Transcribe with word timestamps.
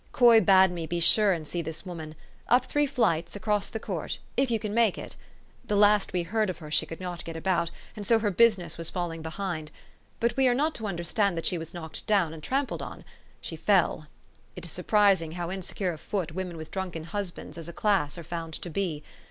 Coy 0.13 0.41
bade 0.41 0.71
me 0.71 0.87
be 0.87 0.99
sure 0.99 1.31
and 1.31 1.47
see 1.47 1.61
this 1.61 1.85
woman, 1.85 2.15
up 2.47 2.65
three 2.65 2.87
flights, 2.87 3.35
across 3.35 3.69
the 3.69 3.79
court, 3.79 4.17
if 4.35 4.49
you 4.49 4.57
can 4.57 4.73
make 4.73 4.97
it? 4.97 5.15
The 5.63 5.75
last 5.75 6.11
we 6.11 6.23
heard 6.23 6.49
of 6.49 6.57
her 6.57 6.71
she 6.71 6.87
could 6.87 6.99
not 6.99 7.23
get 7.23 7.37
about, 7.37 7.69
and 7.95 8.03
so 8.03 8.17
her 8.17 8.31
business 8.31 8.79
was 8.79 8.89
falling 8.89 9.21
behind. 9.21 9.69
But 10.19 10.35
we 10.35 10.47
are 10.47 10.55
not 10.55 10.73
to 10.75 10.87
understand 10.87 11.37
that 11.37 11.45
she 11.45 11.59
was 11.59 11.71
knocked 11.71 12.07
down, 12.07 12.33
and 12.33 12.41
trampled 12.41 12.81
on. 12.81 13.05
She 13.41 13.55
fell. 13.55 14.07
It 14.55 14.65
is 14.65 14.71
surprising 14.71 15.33
how 15.33 15.51
in 15.51 15.61
secure 15.61 15.93
of 15.93 16.01
foot 16.01 16.31
women 16.31 16.57
with 16.57 16.71
drunken 16.71 17.03
husbands, 17.03 17.55
as 17.55 17.69
a 17.69 17.73
class, 17.73 18.17
are 18.17 18.23
found 18.23 18.55
to 18.55 18.71
be. 18.71 19.03